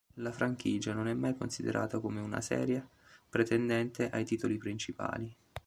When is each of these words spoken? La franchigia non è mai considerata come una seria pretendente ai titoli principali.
La 0.15 0.31
franchigia 0.31 0.93
non 0.95 1.07
è 1.09 1.13
mai 1.13 1.35
considerata 1.37 1.99
come 1.99 2.21
una 2.21 2.41
seria 2.41 2.83
pretendente 3.29 4.09
ai 4.09 4.25
titoli 4.25 4.57
principali. 4.57 5.31